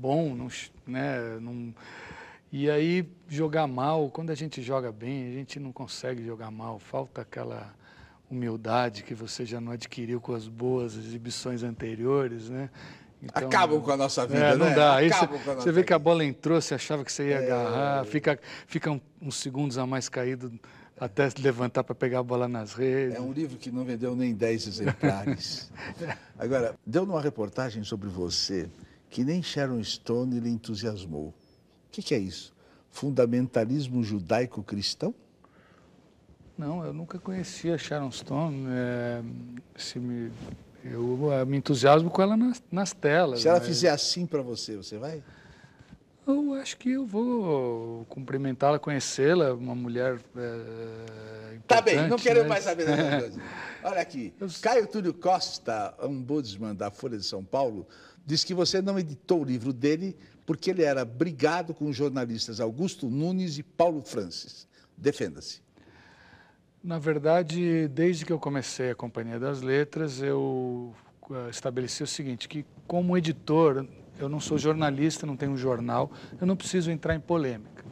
bom, 0.00 0.34
não, 0.34 0.48
né, 0.86 1.38
não, 1.40 1.74
e 2.50 2.70
aí 2.70 3.06
jogar 3.28 3.66
mal, 3.66 4.10
quando 4.10 4.30
a 4.30 4.34
gente 4.34 4.62
joga 4.62 4.90
bem, 4.90 5.28
a 5.28 5.32
gente 5.32 5.60
não 5.60 5.72
consegue 5.72 6.24
jogar 6.24 6.50
mal, 6.50 6.78
falta 6.78 7.20
aquela 7.20 7.72
humildade 8.30 9.02
que 9.02 9.14
você 9.14 9.44
já 9.44 9.60
não 9.60 9.72
adquiriu 9.72 10.20
com 10.20 10.32
as 10.34 10.48
boas 10.48 10.96
exibições 10.96 11.62
anteriores, 11.62 12.48
né? 12.48 12.70
Então, 13.22 13.48
Acabam 13.48 13.82
com 13.82 13.90
a 13.90 13.96
nossa 13.96 14.26
vida, 14.26 14.38
é, 14.38 14.56
não 14.56 14.66
né? 14.66 14.74
dá. 14.74 14.96
Aí 14.96 15.10
você, 15.10 15.26
você 15.26 15.72
vê 15.72 15.84
que 15.84 15.92
a 15.92 15.98
bola 15.98 16.24
entrou, 16.24 16.58
você 16.60 16.74
achava 16.74 17.04
que 17.04 17.12
você 17.12 17.28
ia 17.28 17.34
é... 17.34 17.44
agarrar, 17.44 18.04
fica, 18.06 18.40
fica 18.66 18.98
uns 19.20 19.36
segundos 19.36 19.76
a 19.76 19.86
mais 19.86 20.08
caído 20.08 20.50
até 20.98 21.28
levantar 21.38 21.84
para 21.84 21.94
pegar 21.94 22.20
a 22.20 22.22
bola 22.22 22.48
nas 22.48 22.72
redes. 22.72 23.16
É 23.16 23.20
um 23.20 23.32
livro 23.32 23.58
que 23.58 23.70
não 23.70 23.84
vendeu 23.84 24.16
nem 24.16 24.34
10 24.34 24.66
exemplares. 24.66 25.70
Agora, 26.38 26.74
deu 26.86 27.04
numa 27.04 27.20
reportagem 27.20 27.84
sobre 27.84 28.08
você 28.08 28.68
que 29.10 29.24
nem 29.24 29.42
Sharon 29.42 29.82
Stone 29.82 30.38
lhe 30.38 30.48
entusiasmou. 30.48 31.28
O 31.28 31.34
que, 31.90 32.00
que 32.02 32.14
é 32.14 32.18
isso? 32.18 32.54
Fundamentalismo 32.88 34.02
judaico-cristão? 34.02 35.14
Não, 36.56 36.84
eu 36.84 36.92
nunca 36.92 37.18
conhecia 37.18 37.76
Sharon 37.76 38.10
Stone. 38.12 38.66
É, 38.70 39.22
se 39.76 39.98
me, 39.98 40.30
eu 40.84 41.18
me 41.46 41.56
entusiasmo 41.56 42.08
com 42.08 42.22
ela 42.22 42.36
nas, 42.36 42.62
nas 42.70 42.92
telas. 42.92 43.40
Se 43.40 43.48
ela 43.48 43.58
mas... 43.58 43.66
fizer 43.66 43.90
assim 43.90 44.26
para 44.26 44.42
você, 44.42 44.76
você 44.76 44.96
vai? 44.96 45.22
Eu 46.26 46.54
acho 46.54 46.76
que 46.76 46.92
eu 46.92 47.04
vou 47.04 48.04
cumprimentá-la, 48.08 48.78
conhecê-la, 48.78 49.54
uma 49.54 49.74
mulher 49.74 50.20
é, 50.36 51.58
Tá 51.66 51.80
bem, 51.80 52.08
não 52.08 52.18
quero 52.18 52.40
mas... 52.40 52.48
mais 52.48 52.64
saber 52.64 52.86
dessas 52.86 53.20
coisas. 53.20 53.42
Olha 53.82 54.00
aqui, 54.00 54.34
eu... 54.40 54.48
Caio 54.60 54.86
Túlio 54.86 55.14
Costa, 55.14 55.94
ombudsman 56.02 56.74
da 56.74 56.90
Folha 56.90 57.16
de 57.16 57.24
São 57.24 57.44
Paulo, 57.44 57.86
diz 58.24 58.44
que 58.44 58.54
você 58.54 58.80
não 58.80 58.98
editou 58.98 59.42
o 59.42 59.44
livro 59.44 59.72
dele 59.72 60.16
porque 60.46 60.70
ele 60.70 60.82
era 60.82 61.04
brigado 61.04 61.72
com 61.72 61.88
os 61.88 61.96
jornalistas 61.96 62.60
Augusto 62.60 63.08
Nunes 63.08 63.58
e 63.58 63.62
Paulo 63.62 64.02
Francis. 64.02 64.66
Defenda-se. 64.96 65.62
Na 66.82 66.98
verdade, 66.98 67.88
desde 67.88 68.24
que 68.24 68.32
eu 68.32 68.38
comecei 68.38 68.90
a 68.90 68.94
Companhia 68.94 69.38
das 69.38 69.60
Letras, 69.60 70.20
eu 70.20 70.94
eh, 71.30 71.50
estabeleci 71.50 72.02
o 72.02 72.06
seguinte, 72.06 72.48
que 72.48 72.64
como 72.86 73.16
editor, 73.16 73.86
eu 74.18 74.28
não 74.28 74.40
sou 74.40 74.58
jornalista, 74.58 75.26
não 75.26 75.36
tenho 75.36 75.52
um 75.52 75.56
jornal, 75.56 76.10
eu 76.40 76.46
não 76.46 76.56
preciso 76.56 76.90
entrar 76.90 77.14
em 77.14 77.20
polêmica. 77.20 77.84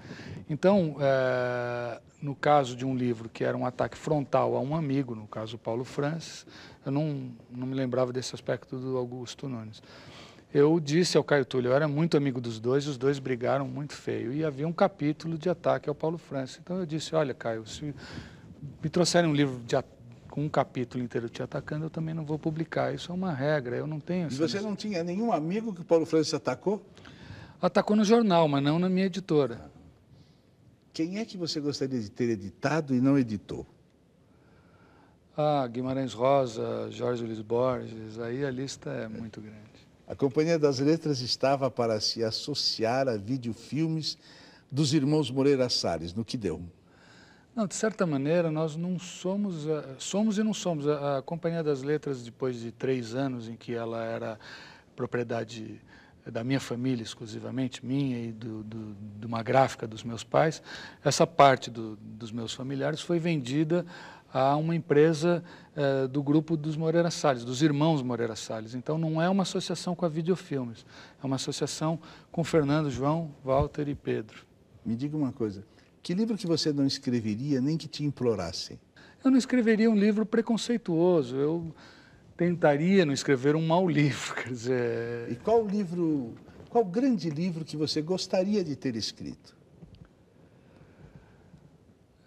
Então, 0.50 0.97
é, 0.99 2.00
no 2.20 2.35
caso 2.35 2.75
de 2.75 2.85
um 2.85 2.97
livro 2.97 3.28
que 3.28 3.44
era 3.44 3.56
um 3.56 3.66
ataque 3.66 3.97
frontal 3.97 4.56
a 4.56 4.61
um 4.61 4.75
amigo, 4.75 5.14
no 5.14 5.26
caso 5.26 5.58
Paulo 5.58 5.85
Francis, 5.85 6.47
eu 6.85 6.90
não, 6.90 7.30
não 7.50 7.66
me 7.66 7.75
lembrava 7.75 8.12
desse 8.12 8.35
aspecto 8.35 8.78
do 8.78 8.97
Augusto 8.97 9.49
Nunes 9.49 9.82
eu 10.52 10.81
disse 10.81 11.17
ao 11.17 11.25
Caio 11.25 11.45
Túlio, 11.45 11.71
eu 11.71 11.75
era 11.75 11.87
muito 11.87 12.17
amigo 12.17 12.40
dos 12.40 12.59
dois, 12.59 12.87
os 12.87 12.97
dois 12.97 13.19
brigaram 13.19 13.69
muito 13.69 13.93
feio, 13.93 14.33
e 14.33 14.45
havia 14.45 14.67
um 14.67 14.73
capítulo 14.73 15.37
de 15.37 15.49
ataque 15.49 15.88
ao 15.88 15.95
Paulo 15.95 16.19
Francis. 16.19 16.59
Então 16.62 16.78
eu 16.78 16.87
disse, 16.87 17.14
olha, 17.14 17.35
Caio, 17.35 17.67
se 17.67 17.95
me 18.83 18.88
trouxerem 18.88 19.31
um 19.31 19.35
livro 19.35 19.61
de, 19.64 19.76
com 20.31 20.45
um 20.45 20.49
capítulo 20.49 21.02
inteiro 21.05 21.28
te 21.28 21.43
atacando, 21.43 21.87
eu 21.87 21.90
também 21.90 22.14
não 22.14 22.25
vou 22.25 22.38
publicar. 22.38 22.95
Isso 22.95 23.12
é 23.12 23.14
uma 23.14 23.33
regra, 23.33 23.76
eu 23.76 23.87
não 23.87 24.00
tenho... 24.00 24.28
E 24.28 24.35
você 24.35 24.61
não 24.61 24.75
tinha 24.75 25.05
nenhum 25.05 25.33
amigo 25.33 25.75
que 25.75 25.83
o 25.83 25.85
Paulo 25.85 26.07
Francis 26.07 26.33
atacou? 26.33 26.85
Atacou 27.61 27.97
no 27.97 28.05
jornal, 28.05 28.49
mas 28.49 28.62
não 28.62 28.78
na 28.78 28.88
minha 28.88 29.07
editora. 29.07 29.71
Quem 30.93 31.19
é 31.19 31.25
que 31.25 31.37
você 31.37 31.61
gostaria 31.61 32.00
de 32.00 32.11
ter 32.11 32.31
editado 32.31 32.95
e 32.95 33.00
não 33.00 33.19
editou? 33.19 33.67
Ah, 35.37 35.67
Guimarães 35.69 36.12
Rosa, 36.12 36.90
Jorge 36.90 37.25
Luiz 37.25 37.40
Borges, 37.40 38.19
aí 38.19 38.45
a 38.45 38.50
lista 38.50 38.90
é 38.90 39.07
muito 39.07 39.40
grande. 39.40 39.88
A 40.08 40.16
Companhia 40.16 40.58
das 40.58 40.78
Letras 40.78 41.20
estava 41.20 41.70
para 41.70 42.00
se 42.00 42.24
associar 42.24 43.06
a 43.08 43.18
videofilmes 43.18 44.16
dos 44.72 44.94
irmãos 44.94 45.30
Moreira 45.30 45.68
Salles, 45.68 46.14
no 46.14 46.24
que 46.24 46.38
deu? 46.38 46.62
Não, 47.54 47.66
de 47.66 47.74
certa 47.74 48.06
maneira, 48.06 48.50
nós 48.50 48.74
não 48.74 48.98
somos, 48.98 49.66
uh, 49.66 49.84
somos 49.98 50.38
e 50.38 50.42
não 50.42 50.54
somos. 50.54 50.88
A, 50.88 51.18
a, 51.18 51.22
Companhia 51.22 51.62
das 51.62 51.82
Letras, 51.82 52.22
depois 52.22 52.58
de 52.58 52.72
três 52.72 53.14
anos 53.14 53.50
em 53.50 53.54
que 53.54 53.74
ela 53.74 54.02
era 54.02 54.38
propriedade 54.96 55.78
da 56.26 56.42
minha 56.42 56.60
família 56.60 57.02
exclusivamente, 57.02 57.84
minha 57.84 58.18
e 58.18 58.32
do, 58.32 58.62
do, 58.62 58.96
de 59.18 59.26
uma 59.26 59.42
gráfica 59.42 59.86
dos 59.86 60.02
meus 60.02 60.24
pais, 60.24 60.62
essa 61.04 61.26
parte 61.26 61.70
do, 61.70 61.96
dos 61.96 62.32
meus 62.32 62.54
familiares 62.54 63.02
foi 63.02 63.18
vendida 63.18 63.84
a 64.32 64.56
uma 64.56 64.75
empresa 64.75 65.42
eh, 65.75 66.06
do 66.06 66.23
grupo 66.23 66.56
dos 66.56 66.76
Moreira 66.76 67.11
Salles, 67.11 67.44
dos 67.44 67.62
irmãos 67.62 68.02
Moreira 68.02 68.37
Salles. 68.37 68.75
Então 68.75 68.99
não 68.99 69.20
é 69.23 69.28
uma 69.28 69.42
associação 69.42 69.94
com 69.94 70.04
a 70.04 70.08
Videofilmes, 70.08 70.85
é 71.23 71.26
uma 71.26 71.37
associação 71.37 71.99
com 72.30 72.44
Fernando, 72.44 72.90
João, 72.90 73.35
Walter 73.44 73.88
e 73.88 73.94
Pedro. 73.94 74.47
Me 74.85 74.94
diga 74.94 75.16
uma 75.16 75.32
coisa, 75.32 75.64
que 76.02 76.14
livro 76.14 76.37
que 76.37 76.47
você 76.47 76.73
não 76.73 76.87
escreveria 76.87 77.61
nem 77.61 77.76
que 77.76 77.88
te 77.88 78.04
implorassem? 78.04 78.78
Eu 79.25 79.30
não 79.30 79.38
escreveria 79.38 79.90
um 79.90 79.97
livro 79.97 80.25
preconceituoso, 80.26 81.37
eu 81.37 81.75
tentaria 82.37 83.04
não 83.04 83.12
escrever 83.12 83.56
um 83.56 83.66
mau 83.66 83.88
livro, 83.88 84.35
quer 84.40 84.50
dizer... 84.50 85.32
E 85.32 85.37
qual 85.37 85.66
livro, 85.66 86.35
qual 86.68 86.85
grande 86.85 87.30
livro 87.30 87.64
que 87.64 87.76
você 87.76 88.00
gostaria 88.00 88.62
de 88.62 88.76
ter 88.76 88.94
escrito? 88.94 89.56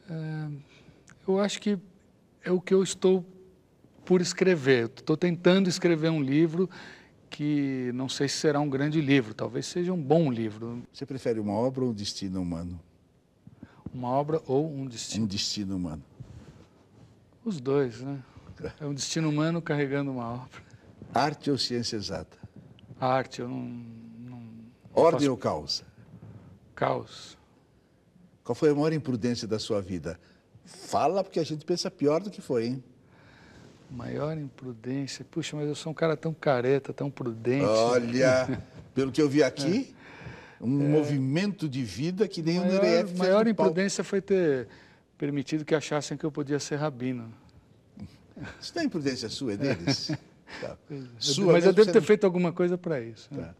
É, 0.09 0.47
eu 1.27 1.39
acho 1.39 1.61
que 1.61 1.79
é 2.43 2.51
o 2.51 2.59
que 2.59 2.73
eu 2.73 2.83
estou 2.83 3.25
por 4.05 4.21
escrever. 4.21 4.85
Estou 4.85 5.15
tentando 5.15 5.69
escrever 5.69 6.09
um 6.09 6.21
livro 6.21 6.69
que 7.29 7.91
não 7.93 8.09
sei 8.09 8.27
se 8.27 8.37
será 8.37 8.59
um 8.59 8.69
grande 8.69 8.99
livro, 8.99 9.33
talvez 9.33 9.65
seja 9.65 9.93
um 9.93 10.01
bom 10.01 10.31
livro. 10.31 10.83
Você 10.91 11.05
prefere 11.05 11.39
uma 11.39 11.53
obra 11.53 11.83
ou 11.83 11.91
um 11.91 11.93
destino 11.93 12.41
humano? 12.41 12.79
Uma 13.93 14.09
obra 14.09 14.41
ou 14.45 14.69
um 14.69 14.85
destino? 14.85 15.23
Um 15.23 15.27
destino 15.27 15.75
humano. 15.77 16.03
Os 17.43 17.59
dois, 17.59 18.01
né? 18.01 18.21
É 18.79 18.85
um 18.85 18.93
destino 18.93 19.29
humano 19.29 19.61
carregando 19.61 20.11
uma 20.11 20.33
obra. 20.33 20.61
Arte 21.13 21.49
ou 21.49 21.57
ciência 21.57 21.95
exata? 21.95 22.37
arte, 22.99 23.41
eu 23.41 23.49
não. 23.49 23.59
não 24.19 24.43
Ordem 24.93 25.21
faço... 25.21 25.31
ou 25.31 25.37
caos? 25.37 25.83
Caos. 26.75 27.37
Qual 28.43 28.55
foi 28.55 28.69
a 28.69 28.75
maior 28.75 28.93
imprudência 28.93 29.47
da 29.47 29.57
sua 29.57 29.81
vida? 29.81 30.19
Fala, 30.71 31.23
porque 31.23 31.39
a 31.39 31.43
gente 31.43 31.65
pensa 31.65 31.89
pior 31.89 32.21
do 32.21 32.29
que 32.29 32.41
foi, 32.41 32.65
hein? 32.65 32.83
Maior 33.89 34.37
imprudência. 34.37 35.25
Puxa, 35.29 35.55
mas 35.55 35.67
eu 35.67 35.75
sou 35.75 35.91
um 35.91 35.95
cara 35.95 36.15
tão 36.15 36.33
careta, 36.33 36.93
tão 36.93 37.09
prudente. 37.11 37.65
Olha, 37.65 38.61
pelo 38.95 39.11
que 39.11 39.21
eu 39.21 39.27
vi 39.27 39.43
aqui, 39.43 39.93
é. 40.59 40.63
um 40.63 40.81
é. 40.81 40.87
movimento 40.87 41.67
de 41.67 41.83
vida 41.83 42.27
que 42.27 42.41
nem 42.41 42.59
maior, 42.59 42.79
o 42.79 42.81
Neref 42.81 43.15
A 43.15 43.17
maior 43.17 43.47
imprudência 43.47 44.03
foi 44.03 44.21
ter 44.21 44.67
permitido 45.17 45.65
que 45.65 45.75
achassem 45.75 46.17
que 46.17 46.25
eu 46.25 46.31
podia 46.31 46.59
ser 46.59 46.77
rabino. 46.77 47.31
Isso 48.59 48.71
não 48.75 48.81
é 48.81 48.85
imprudência 48.85 49.29
sua, 49.29 49.53
é 49.53 49.57
deles? 49.57 50.11
Tá. 50.59 50.77
Sua, 51.17 51.53
mas 51.53 51.65
eu 51.65 51.71
devo 51.71 51.89
ter 51.93 52.01
não... 52.01 52.05
feito 52.05 52.25
alguma 52.25 52.51
coisa 52.51 52.77
para 52.77 52.99
isso. 52.99 53.33
Né? 53.33 53.41
Tá. 53.41 53.55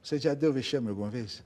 Você 0.00 0.16
já 0.16 0.32
deu 0.32 0.52
vexame 0.52 0.88
alguma 0.88 1.10
vez? 1.10 1.42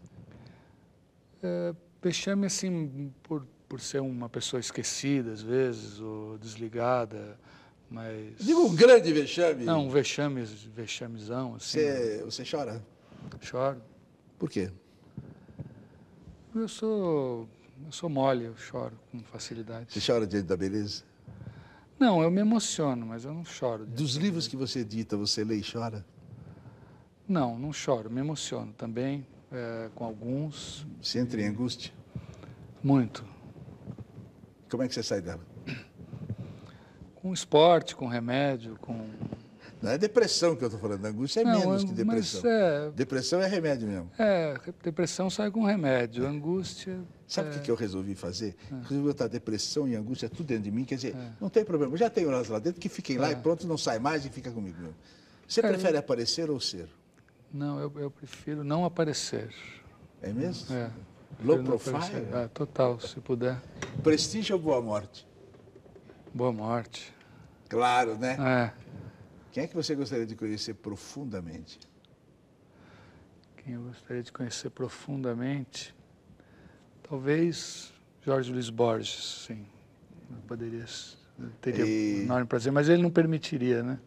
É, 1.42 1.74
vexame, 2.02 2.44
assim, 2.44 3.10
por 3.22 3.46
por 3.70 3.80
ser 3.80 4.00
uma 4.00 4.28
pessoa 4.28 4.58
esquecida 4.58 5.30
às 5.30 5.40
vezes, 5.40 6.00
ou 6.00 6.36
desligada, 6.38 7.38
mas... 7.88 8.36
Digo 8.40 8.62
um 8.62 8.74
grande 8.74 9.12
vexame. 9.12 9.64
Não, 9.64 9.86
um 9.86 9.88
vexame, 9.88 10.42
vexamezão, 10.42 11.54
assim. 11.54 11.78
Você, 11.78 12.22
você 12.24 12.44
chora? 12.44 12.84
Choro. 13.40 13.80
Por 14.36 14.50
quê? 14.50 14.72
Eu 16.52 16.66
sou, 16.66 17.48
eu 17.86 17.92
sou 17.92 18.10
mole, 18.10 18.46
eu 18.46 18.56
choro 18.56 18.98
com 19.12 19.20
facilidade. 19.20 19.86
Você 19.92 20.00
chora 20.04 20.26
diante 20.26 20.48
da 20.48 20.56
beleza? 20.56 21.04
Não, 21.96 22.20
eu 22.24 22.30
me 22.30 22.40
emociono, 22.40 23.06
mas 23.06 23.24
eu 23.24 23.32
não 23.32 23.44
choro. 23.44 23.86
Dos 23.86 24.16
livros 24.16 24.48
que 24.48 24.56
você 24.56 24.80
edita, 24.80 25.16
você 25.16 25.44
lê 25.44 25.58
e 25.58 25.62
chora? 25.62 26.04
Não, 27.28 27.56
não 27.56 27.72
choro, 27.72 28.10
me 28.10 28.18
emociono 28.18 28.72
também, 28.72 29.24
é, 29.52 29.88
com 29.94 30.04
alguns. 30.04 30.84
Você 31.00 31.20
entra 31.20 31.40
em 31.40 31.46
angústia? 31.46 31.92
Muito. 32.82 33.24
Como 34.70 34.84
é 34.84 34.88
que 34.88 34.94
você 34.94 35.02
sai 35.02 35.20
dela? 35.20 35.40
Com 37.16 37.34
esporte, 37.34 37.94
com 37.96 38.06
remédio, 38.06 38.76
com. 38.80 39.04
Não 39.82 39.90
é 39.90 39.98
depressão 39.98 40.54
que 40.54 40.62
eu 40.62 40.68
estou 40.68 40.80
falando, 40.80 41.04
angústia 41.06 41.40
é 41.40 41.44
Não, 41.44 41.60
menos 41.60 41.84
que 41.84 41.92
depressão. 41.92 42.50
É... 42.50 42.90
Depressão 42.90 43.42
é 43.42 43.46
remédio 43.46 43.88
mesmo. 43.88 44.10
É, 44.18 44.54
depressão 44.82 45.30
sai 45.30 45.50
com 45.50 45.64
remédio, 45.64 46.26
angústia. 46.26 47.00
Sabe 47.26 47.48
o 47.48 47.54
é... 47.54 47.58
que 47.58 47.70
eu 47.70 47.74
resolvi 47.74 48.14
fazer? 48.14 48.56
É. 48.70 48.74
Resolvi 48.82 49.08
botar 49.08 49.26
depressão 49.26 49.88
e 49.88 49.96
angústia 49.96 50.28
tudo 50.28 50.46
dentro 50.46 50.64
de 50.64 50.70
mim, 50.70 50.84
quer 50.84 50.96
dizer, 50.96 51.14
é. 51.16 51.32
não 51.40 51.48
tem 51.48 51.64
problema, 51.64 51.94
eu 51.94 51.96
já 51.96 52.10
tenho 52.10 52.30
elas 52.30 52.48
lá 52.48 52.58
dentro, 52.58 52.80
que 52.80 52.90
fiquem 52.90 53.16
lá 53.16 53.30
e 53.30 53.32
é. 53.32 53.36
pronto, 53.36 53.66
não 53.66 53.78
sai 53.78 53.98
mais 53.98 54.24
e 54.26 54.28
fica 54.28 54.50
comigo 54.50 54.78
mesmo. 54.78 54.96
Você 55.48 55.62
prefere 55.62 55.96
aparecer 55.96 56.50
ou 56.50 56.60
ser? 56.60 56.88
Não, 57.52 57.80
eu, 57.80 57.92
eu 57.96 58.10
prefiro 58.10 58.62
não 58.62 58.84
aparecer. 58.84 59.52
É 60.22 60.32
mesmo? 60.32 60.74
É. 60.74 60.90
Low 61.42 61.62
profile? 61.64 62.26
É, 62.32 62.48
total, 62.48 63.00
se 63.00 63.18
puder. 63.20 63.60
Prestígio 64.02 64.56
ou 64.56 64.62
boa 64.62 64.80
morte? 64.80 65.28
Boa 66.32 66.50
morte. 66.50 67.14
Claro, 67.68 68.16
né? 68.16 68.36
É. 68.40 68.72
Quem 69.52 69.64
é 69.64 69.66
que 69.66 69.74
você 69.74 69.94
gostaria 69.94 70.24
de 70.24 70.34
conhecer 70.34 70.74
profundamente? 70.74 71.78
Quem 73.58 73.74
eu 73.74 73.82
gostaria 73.82 74.22
de 74.22 74.32
conhecer 74.32 74.70
profundamente? 74.70 75.94
Talvez 77.02 77.92
Jorge 78.24 78.50
Luiz 78.50 78.70
Borges, 78.70 79.44
sim. 79.46 79.66
Eu 80.30 80.38
poderia, 80.48 80.86
teria 81.60 81.84
e... 81.84 82.22
enorme 82.22 82.46
prazer, 82.46 82.72
mas 82.72 82.88
ele 82.88 83.02
não 83.02 83.10
permitiria, 83.10 83.82
né? 83.82 84.00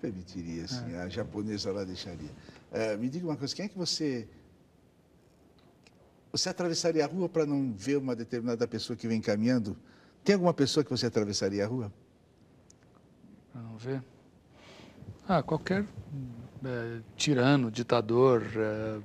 Permitiria, 0.00 0.66
sim. 0.66 0.94
É. 0.94 1.02
A 1.02 1.08
japonesa 1.08 1.70
lá 1.70 1.84
deixaria. 1.84 2.30
É, 2.72 2.96
me 2.96 3.10
diga 3.10 3.26
uma 3.26 3.36
coisa, 3.36 3.54
quem 3.54 3.66
é 3.66 3.68
que 3.68 3.76
você 3.76 4.26
você 6.30 6.48
atravessaria 6.48 7.04
a 7.04 7.08
rua 7.08 7.28
para 7.28 7.46
não 7.46 7.72
ver 7.72 7.96
uma 7.96 8.14
determinada 8.14 8.66
pessoa 8.66 8.96
que 8.96 9.08
vem 9.08 9.20
caminhando? 9.20 9.76
Tem 10.24 10.34
alguma 10.34 10.52
pessoa 10.52 10.84
que 10.84 10.90
você 10.90 11.06
atravessaria 11.06 11.64
a 11.64 11.66
rua? 11.66 11.92
Para 13.52 13.62
não 13.62 13.76
ver? 13.78 14.02
Ah, 15.26 15.42
qualquer 15.42 15.84
é, 16.64 17.00
tirano, 17.16 17.70
ditador, 17.70 18.42
é, 18.56 18.98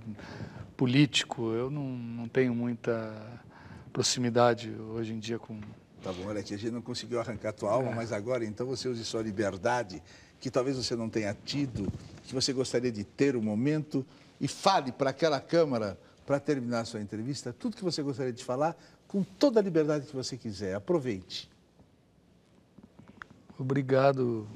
político. 0.75 1.51
Eu 1.51 1.69
não, 1.69 1.87
não 1.87 2.27
tenho 2.27 2.53
muita 2.53 3.41
proximidade 3.91 4.71
hoje 4.71 5.13
em 5.13 5.19
dia 5.19 5.39
com. 5.39 5.59
Tá 6.01 6.11
bom, 6.11 6.25
olha 6.27 6.41
aqui, 6.41 6.53
a 6.53 6.57
gente 6.57 6.71
não 6.71 6.81
conseguiu 6.81 7.19
arrancar 7.21 7.49
a 7.49 7.53
tua 7.53 7.71
alma, 7.71 7.91
é. 7.91 7.95
mas 7.95 8.11
agora 8.11 8.43
então 8.43 8.67
você 8.67 8.89
use 8.89 9.05
sua 9.05 9.21
liberdade, 9.21 10.03
que 10.39 10.51
talvez 10.51 10.75
você 10.75 10.95
não 10.95 11.09
tenha 11.09 11.33
tido, 11.45 11.87
que 12.23 12.33
você 12.33 12.51
gostaria 12.51 12.91
de 12.91 13.05
ter 13.05 13.37
o 13.37 13.39
um 13.39 13.43
momento, 13.43 14.05
e 14.41 14.47
fale 14.47 14.91
para 14.91 15.11
aquela 15.11 15.39
Câmara 15.39 15.97
para 16.25 16.39
terminar 16.39 16.81
a 16.81 16.85
sua 16.85 17.01
entrevista, 17.01 17.53
tudo 17.53 17.75
que 17.75 17.83
você 17.83 18.01
gostaria 18.01 18.33
de 18.33 18.43
falar, 18.43 18.75
com 19.07 19.23
toda 19.23 19.59
a 19.59 19.63
liberdade 19.63 20.07
que 20.07 20.15
você 20.15 20.37
quiser. 20.37 20.75
Aproveite. 20.75 21.49
Obrigado 23.57 24.47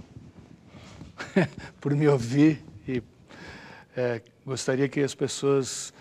por 1.80 1.94
me 1.96 2.08
ouvir 2.08 2.64
e 2.88 3.04
é, 3.96 4.22
gostaria 4.46 4.88
que 4.88 5.02
as 5.02 5.14
pessoas 5.14 5.94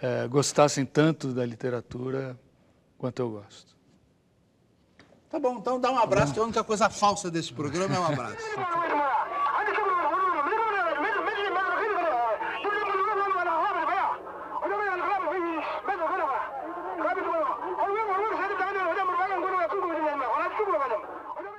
é, 0.00 0.26
gostassem 0.28 0.84
tanto 0.84 1.32
da 1.32 1.44
literatura 1.44 2.38
quanto 2.98 3.20
eu 3.20 3.30
gosto. 3.30 3.74
Tá 5.30 5.38
bom, 5.38 5.58
então 5.58 5.80
dá 5.80 5.90
um 5.90 5.98
abraço, 5.98 6.32
que 6.32 6.38
a 6.38 6.44
única 6.44 6.62
coisa 6.62 6.88
falsa 6.88 7.30
desse 7.30 7.52
programa 7.52 7.96
é 7.96 7.98
um 7.98 8.06
abraço. 8.06 9.13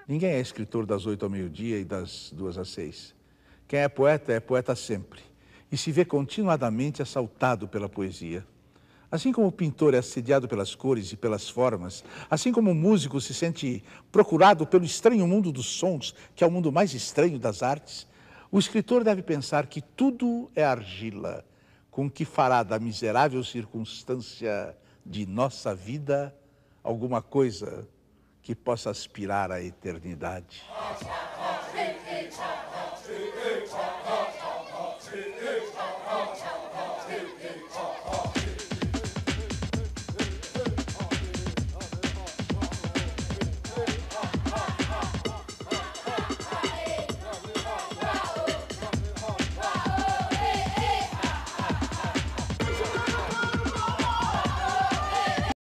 Ninguém 0.07 0.31
é 0.31 0.39
escritor 0.39 0.85
das 0.85 1.07
oito 1.07 1.25
ao 1.25 1.31
meio-dia 1.31 1.79
e 1.79 1.83
das 1.83 2.31
duas 2.31 2.59
às 2.59 2.69
seis. 2.69 3.15
Quem 3.67 3.79
é 3.79 3.89
poeta 3.89 4.31
é 4.31 4.39
poeta 4.39 4.75
sempre 4.75 5.19
e 5.71 5.77
se 5.77 5.91
vê 5.91 6.05
continuadamente 6.05 7.01
assaltado 7.01 7.67
pela 7.67 7.89
poesia. 7.89 8.45
Assim 9.09 9.31
como 9.31 9.47
o 9.47 9.51
pintor 9.51 9.95
é 9.95 9.97
assediado 9.97 10.47
pelas 10.47 10.75
cores 10.75 11.11
e 11.11 11.17
pelas 11.17 11.49
formas, 11.49 12.03
assim 12.29 12.51
como 12.51 12.69
o 12.69 12.75
músico 12.75 13.19
se 13.19 13.33
sente 13.33 13.83
procurado 14.11 14.67
pelo 14.67 14.85
estranho 14.85 15.27
mundo 15.27 15.51
dos 15.51 15.65
sons, 15.65 16.13
que 16.35 16.43
é 16.43 16.47
o 16.47 16.51
mundo 16.51 16.71
mais 16.71 16.93
estranho 16.93 17.39
das 17.39 17.63
artes, 17.63 18.07
o 18.51 18.59
escritor 18.59 19.03
deve 19.03 19.23
pensar 19.23 19.65
que 19.65 19.81
tudo 19.81 20.51
é 20.55 20.63
argila, 20.63 21.43
com 21.89 22.09
que 22.09 22.25
fará 22.25 22.61
da 22.61 22.77
miserável 22.77 23.43
circunstância 23.43 24.77
de 25.03 25.25
nossa 25.25 25.73
vida 25.73 26.35
alguma 26.83 27.21
coisa 27.21 27.87
que 28.45 28.53
possa 28.53 28.91
aspirar 28.91 29.51
à 29.51 29.59
eternidade. 29.59 30.61